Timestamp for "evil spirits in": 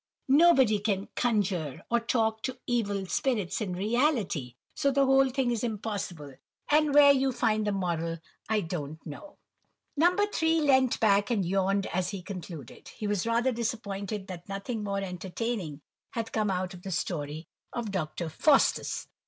2.65-3.73